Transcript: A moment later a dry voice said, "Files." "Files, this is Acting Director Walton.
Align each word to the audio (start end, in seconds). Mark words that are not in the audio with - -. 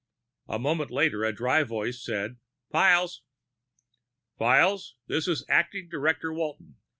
A 0.47 0.57
moment 0.57 0.89
later 0.89 1.23
a 1.23 1.31
dry 1.31 1.61
voice 1.61 2.03
said, 2.03 2.37
"Files." 2.71 3.21
"Files, 4.35 4.95
this 5.05 5.27
is 5.27 5.45
Acting 5.47 5.89
Director 5.89 6.33
Walton. 6.33 6.77